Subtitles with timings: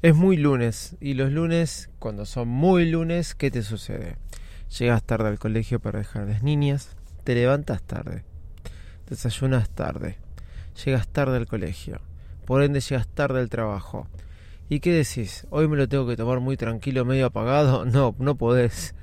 [0.00, 4.14] Es muy lunes y los lunes, cuando son muy lunes, ¿qué te sucede?
[4.78, 6.94] Llegas tarde al colegio para dejar a las niñas,
[7.24, 8.22] te levantas tarde,
[9.10, 10.16] desayunas tarde,
[10.84, 12.00] llegas tarde al colegio,
[12.46, 14.06] por ende llegas tarde al trabajo.
[14.68, 15.48] ¿Y qué decís?
[15.50, 17.84] ¿Hoy me lo tengo que tomar muy tranquilo, medio apagado?
[17.92, 18.94] No, no podés,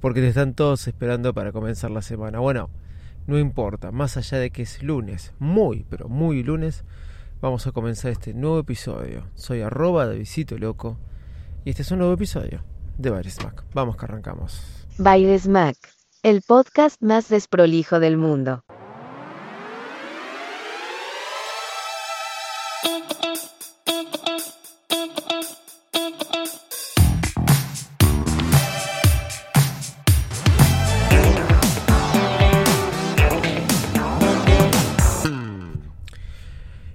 [0.00, 2.40] porque te están todos esperando para comenzar la semana.
[2.40, 2.70] Bueno,
[3.28, 6.82] no importa, más allá de que es lunes, muy, pero muy lunes,
[7.40, 9.26] vamos a comenzar este nuevo episodio.
[9.34, 10.98] Soy arroba de Visito Loco
[11.64, 12.62] y este es un nuevo episodio
[12.98, 13.64] de Baires Mac.
[13.72, 14.86] Vamos que arrancamos.
[14.98, 15.76] Baires Mac,
[16.22, 18.64] el podcast más desprolijo del mundo.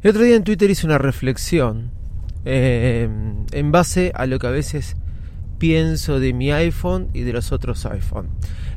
[0.05, 1.89] El otro día en Twitter hice una reflexión
[2.45, 3.09] eh,
[3.51, 4.95] en base a lo que a veces
[5.57, 8.29] pienso de mi iPhone y de los otros iPhone.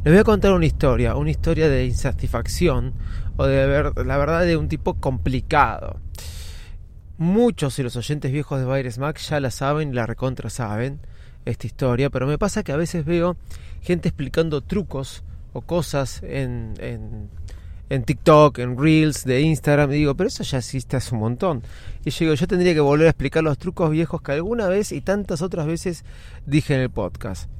[0.04, 2.94] Les voy a contar una historia, una historia de insatisfacción
[3.36, 6.00] o de ver, la verdad de un tipo complicado.
[7.18, 10.98] Muchos de los oyentes viejos de Virus Mac ya la saben la recontra saben
[11.44, 13.36] esta historia, pero me pasa que a veces veo
[13.82, 16.72] gente explicando trucos o cosas en
[17.90, 21.62] en TikTok, en Reels, de Instagram, y digo, pero eso ya existe hace un montón.
[22.04, 24.92] Y yo digo, yo tendría que volver a explicar los trucos viejos que alguna vez
[24.92, 26.04] y tantas otras veces
[26.46, 27.50] dije en el podcast.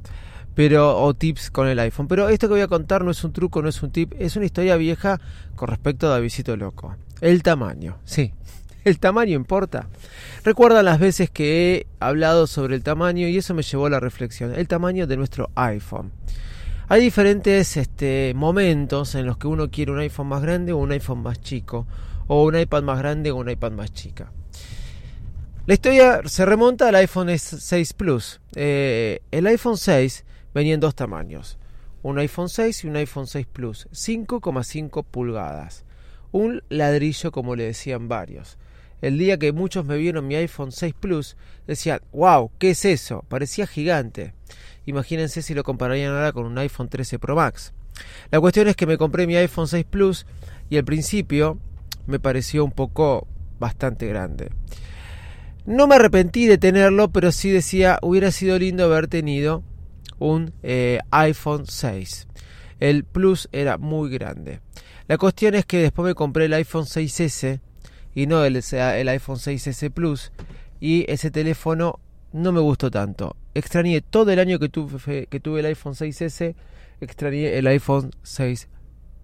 [0.54, 2.08] Pero, o tips con el iPhone.
[2.08, 4.36] Pero esto que voy a contar no es un truco, no es un tip, es
[4.36, 5.20] una historia vieja
[5.54, 6.96] con respecto a Davidito Loco.
[7.20, 8.32] El tamaño, sí.
[8.84, 9.88] El tamaño importa.
[10.44, 14.00] Recuerdan las veces que he hablado sobre el tamaño y eso me llevó a la
[14.00, 14.54] reflexión.
[14.54, 16.12] El tamaño de nuestro iPhone.
[16.90, 20.90] Hay diferentes este, momentos en los que uno quiere un iPhone más grande o un
[20.90, 21.86] iPhone más chico,
[22.28, 24.32] o un iPad más grande o un iPad más chica.
[25.66, 28.40] La historia se remonta al iPhone 6 Plus.
[28.54, 31.58] Eh, el iPhone 6 venía en dos tamaños,
[32.02, 35.84] un iPhone 6 y un iPhone 6 Plus, 5,5 pulgadas,
[36.32, 38.56] un ladrillo como le decían varios.
[39.00, 41.36] El día que muchos me vieron mi iPhone 6 Plus,
[41.66, 43.24] decían, wow, ¿qué es eso?
[43.28, 44.34] Parecía gigante.
[44.86, 47.72] Imagínense si lo compararían ahora con un iPhone 13 Pro Max.
[48.30, 50.26] La cuestión es que me compré mi iPhone 6 Plus
[50.70, 51.58] y al principio
[52.06, 53.26] me pareció un poco
[53.58, 54.50] bastante grande.
[55.66, 59.62] No me arrepentí de tenerlo, pero sí decía, hubiera sido lindo haber tenido
[60.18, 62.26] un eh, iPhone 6.
[62.80, 64.60] El Plus era muy grande.
[65.08, 67.60] La cuestión es que después me compré el iPhone 6S
[68.14, 70.32] y no el, el iPhone 6S Plus
[70.80, 72.00] y ese teléfono
[72.32, 73.36] no me gustó tanto.
[73.54, 76.54] Extrañé todo el año que tuve, que tuve el iPhone 6S,
[77.00, 78.68] extrañé el iPhone 6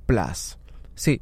[0.06, 0.58] Plus.
[0.94, 1.20] Sí,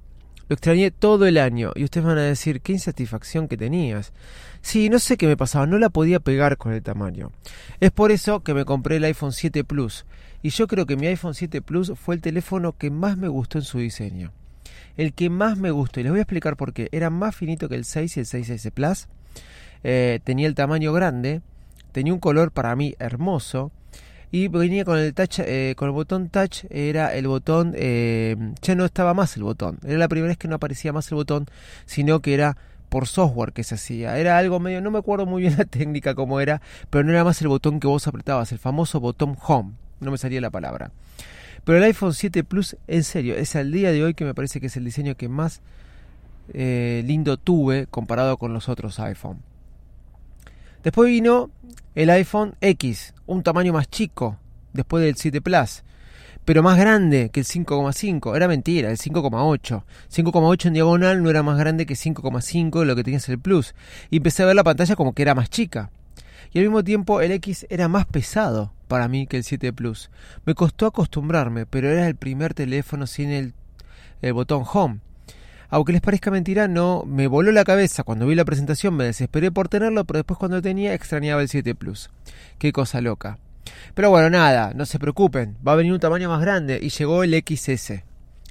[0.49, 1.73] lo extrañé todo el año.
[1.75, 4.13] Y ustedes van a decir, qué insatisfacción que tenías.
[4.61, 7.33] Sí, no sé qué me pasaba, no la podía pegar con el tamaño.
[7.81, 10.05] Es por eso que me compré el iPhone 7 Plus.
[10.43, 13.59] Y yo creo que mi iPhone 7 Plus fue el teléfono que más me gustó
[13.59, 14.33] en su diseño.
[14.97, 16.89] El que más me gustó, y les voy a explicar por qué.
[16.93, 19.09] Era más finito que el 6 y el 6S Plus.
[19.85, 21.43] Eh, tenía el tamaño grande
[21.93, 23.71] tenía un color para mí hermoso
[24.31, 28.75] y venía con el touch eh, con el botón touch era el botón eh, ya
[28.75, 31.47] no estaba más el botón era la primera vez que no aparecía más el botón
[31.85, 32.57] sino que era
[32.89, 36.15] por software que se hacía era algo medio no me acuerdo muy bien la técnica
[36.15, 39.73] cómo era pero no era más el botón que vos apretabas el famoso botón home
[40.01, 40.91] no me salía la palabra
[41.65, 44.61] pero el iPhone 7 Plus en serio es al día de hoy que me parece
[44.61, 45.61] que es el diseño que más
[46.53, 49.41] eh, lindo tuve comparado con los otros iPhone
[50.83, 51.51] Después vino
[51.95, 54.39] el iPhone X, un tamaño más chico,
[54.73, 55.85] después del 7 Plus,
[56.45, 58.35] pero más grande que el 5,5.
[58.35, 59.85] Era mentira, el 5,8.
[60.11, 63.77] 5,8 en diagonal no era más grande que 5,5 lo que tenías el Plus.
[64.11, 65.91] Y empecé a ver la pantalla como que era más chica.
[66.53, 70.11] Y al mismo tiempo el X era más pesado para mí que el 7 Plus.
[70.45, 73.55] Me costó acostumbrarme, pero era el primer teléfono sin el,
[74.35, 74.99] botón Home.
[75.71, 79.51] Aunque les parezca mentira, no me voló la cabeza cuando vi la presentación, me desesperé
[79.51, 82.11] por tenerlo, pero después cuando tenía extrañaba el 7 Plus.
[82.59, 83.39] Qué cosa loca.
[83.95, 87.25] Pero bueno, nada, no se preocupen, va a venir un tamaño más grande y llegó
[87.25, 88.03] el XS.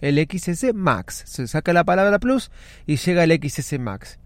[0.01, 1.21] El XS Max.
[1.27, 2.49] Se saca la palabra Plus
[2.87, 4.17] y llega el XS Max.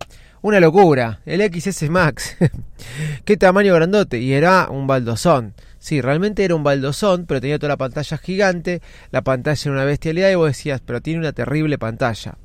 [0.45, 2.37] Una locura, el XS Max.
[3.25, 4.19] Qué tamaño grandote.
[4.19, 5.55] Y era un baldosón.
[5.85, 8.81] Sí, realmente era un baldosón, pero tenía toda la pantalla gigante.
[9.11, 12.39] La pantalla era una bestialidad y vos decías, pero tiene una terrible pantalla.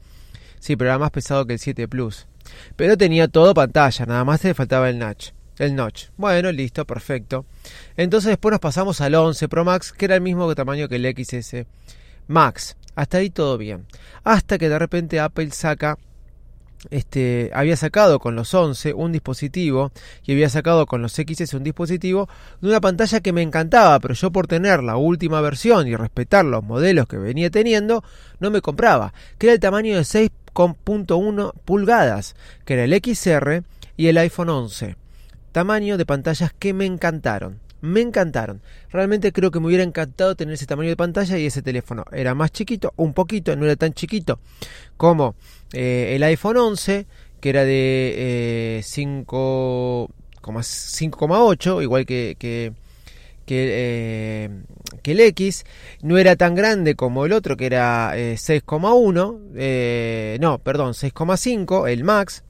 [0.58, 2.26] Sí, pero era más pesado que el 7 Plus.
[2.76, 5.30] Pero tenía todo pantalla, nada más le faltaba el notch.
[5.56, 6.08] El notch.
[6.18, 7.46] Bueno, listo, perfecto.
[7.96, 11.06] Entonces después nos pasamos al 11 Pro Max, que era el mismo tamaño que el
[11.06, 11.64] XS
[12.28, 12.76] Max.
[12.94, 13.86] Hasta ahí todo bien.
[14.22, 15.96] Hasta que de repente Apple saca
[16.90, 19.92] este, había sacado con los 11 un dispositivo
[20.24, 22.28] y había sacado con los XS un dispositivo
[22.60, 26.44] de una pantalla que me encantaba, pero yo por tener la última versión y respetar
[26.44, 28.02] los modelos que venía teniendo,
[28.38, 32.34] no me compraba, que era el tamaño de 6.1 pulgadas,
[32.64, 33.62] que era el XR
[33.96, 34.96] y el iPhone 11.
[35.52, 38.60] Tamaño de pantallas que me encantaron me encantaron.
[38.90, 42.04] Realmente creo que me hubiera encantado tener ese tamaño de pantalla y ese teléfono.
[42.12, 44.40] Era más chiquito, un poquito, no era tan chiquito
[44.96, 45.34] como
[45.72, 47.06] eh, el iPhone 11,
[47.40, 52.72] que era de 5,8, eh, igual que, eh,
[55.02, 55.64] que, el X.
[56.02, 60.38] No era tan grande como el otro, que era 6,1.
[60.38, 62.44] no, perdón, 6,5, el Max.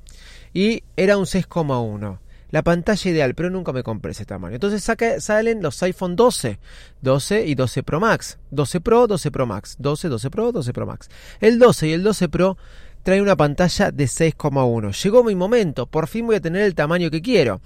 [0.52, 2.18] Y era un 6,1
[2.50, 4.54] la pantalla ideal, pero nunca me compré ese tamaño.
[4.54, 4.82] Entonces
[5.18, 6.58] salen los iPhone 12,
[7.00, 10.86] 12 y 12 Pro Max, 12 Pro, 12 Pro Max, 12, 12 Pro, 12 Pro
[10.86, 11.08] Max.
[11.40, 12.56] El 12 y el 12 Pro
[13.02, 15.02] traen una pantalla de 6,1.
[15.02, 17.60] Llegó mi momento, por fin voy a tener el tamaño que quiero.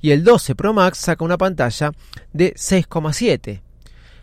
[0.00, 1.92] Y el 12 Pro Max saca una pantalla
[2.32, 3.62] de 6,7.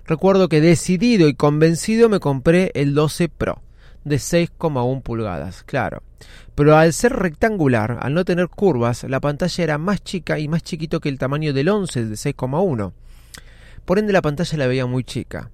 [0.05, 3.61] Recuerdo que decidido y convencido me compré el 12 Pro
[4.03, 6.03] de 6,1 pulgadas, claro.
[6.55, 10.63] Pero al ser rectangular, al no tener curvas, la pantalla era más chica y más
[10.63, 12.91] chiquito que el tamaño del 11 de 6,1.
[13.85, 15.49] Por ende la pantalla la veía muy chica.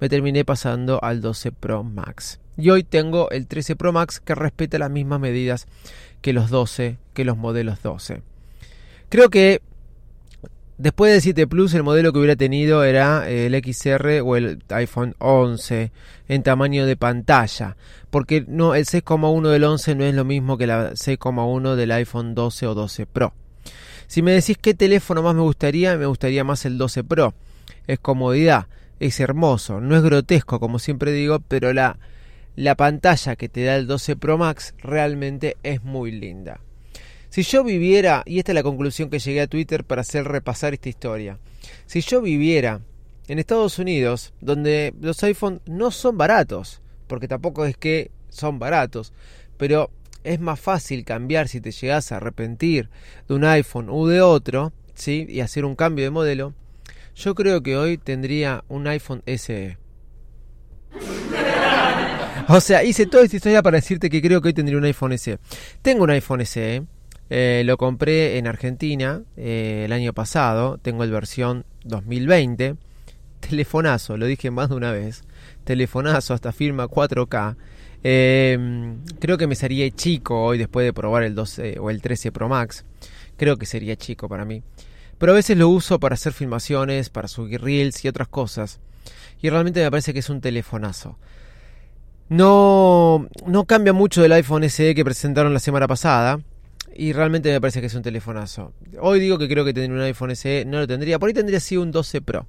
[0.00, 2.40] Me terminé pasando al 12 Pro Max.
[2.56, 5.66] Y hoy tengo el 13 Pro Max que respeta las mismas medidas
[6.20, 8.22] que los 12, que los modelos 12.
[9.08, 9.60] Creo que
[10.76, 15.14] Después del 7 Plus, el modelo que hubiera tenido era el XR o el iPhone
[15.18, 15.92] 11
[16.26, 17.76] en tamaño de pantalla.
[18.10, 22.34] Porque no, el 6,1 del 11 no es lo mismo que la 6,1 del iPhone
[22.34, 23.34] 12 o 12 Pro.
[24.08, 27.34] Si me decís qué teléfono más me gustaría, me gustaría más el 12 Pro.
[27.86, 28.66] Es comodidad,
[28.98, 31.98] es hermoso, no es grotesco como siempre digo, pero la,
[32.56, 36.60] la pantalla que te da el 12 Pro Max realmente es muy linda.
[37.34, 40.72] Si yo viviera, y esta es la conclusión que llegué a Twitter para hacer repasar
[40.72, 41.40] esta historia,
[41.84, 42.80] si yo viviera
[43.26, 49.12] en Estados Unidos, donde los iPhones no son baratos, porque tampoco es que son baratos,
[49.56, 49.90] pero
[50.22, 52.88] es más fácil cambiar si te llegas a arrepentir
[53.26, 55.26] de un iPhone u de otro, ¿sí?
[55.28, 56.54] y hacer un cambio de modelo,
[57.16, 59.76] yo creo que hoy tendría un iPhone SE.
[62.46, 65.16] O sea, hice toda esta historia para decirte que creo que hoy tendría un iPhone
[65.16, 65.38] SE.
[65.80, 66.82] Tengo un iPhone SE,
[67.30, 72.76] eh, lo compré en Argentina eh, el año pasado, tengo el versión 2020.
[73.40, 75.22] Telefonazo, lo dije más de una vez.
[75.64, 77.56] Telefonazo hasta firma 4K.
[78.02, 78.58] Eh,
[79.18, 82.48] creo que me sería chico hoy después de probar el 12 o el 13 Pro
[82.48, 82.84] Max.
[83.36, 84.62] Creo que sería chico para mí.
[85.18, 88.80] Pero a veces lo uso para hacer filmaciones, para subir reels y otras cosas.
[89.40, 91.18] Y realmente me parece que es un telefonazo.
[92.28, 96.40] No, no cambia mucho del iPhone SE que presentaron la semana pasada
[96.96, 98.72] y realmente me parece que es un telefonazo.
[99.00, 101.18] Hoy digo que creo que tendría un iPhone SE, no lo tendría.
[101.18, 102.46] Por ahí tendría así un 12 Pro.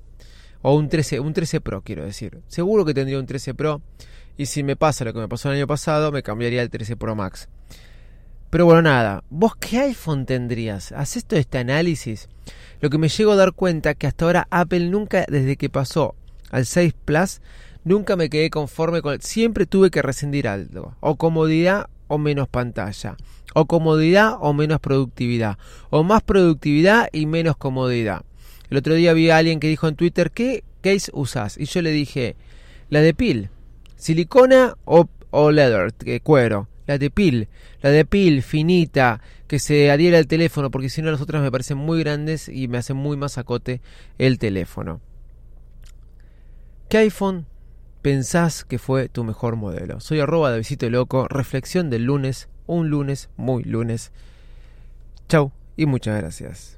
[0.62, 2.40] O un 13, un 13 Pro, quiero decir.
[2.48, 3.82] Seguro que tendría un 13 Pro.
[4.38, 6.98] Y si me pasa lo que me pasó el año pasado, me cambiaría el 13
[6.98, 7.48] Pro Max.
[8.50, 9.24] Pero bueno, nada.
[9.30, 10.92] ¿Vos qué iPhone tendrías?
[10.92, 12.30] ¿Haces todo este análisis?
[12.82, 16.16] Lo que me llego a dar cuenta que hasta ahora Apple nunca, desde que pasó
[16.52, 17.42] al 6 Plus,
[17.84, 19.22] nunca me quedé conforme con...
[19.22, 20.96] Siempre tuve que rescindir algo.
[21.00, 23.18] O comodidad o menos pantalla,
[23.56, 25.58] o comodidad o menos productividad,
[25.90, 28.24] o más productividad y menos comodidad.
[28.70, 31.58] El otro día vi a alguien que dijo en Twitter, ¿qué case usas?
[31.58, 32.36] Y yo le dije,
[32.90, 33.50] la de pil,
[33.96, 37.48] silicona o, o leather, cuero, la de pil,
[37.82, 41.50] la de pil finita, que se adhiera al teléfono, porque si no las otras me
[41.50, 43.80] parecen muy grandes y me hacen muy más acote
[44.18, 45.00] el teléfono.
[46.90, 47.46] ¿Qué iPhone
[48.02, 50.00] pensás que fue tu mejor modelo.
[50.00, 54.12] Soy arroba de Visito Loco, reflexión del lunes, un lunes muy lunes.
[55.30, 56.78] Chau y muchas gracias.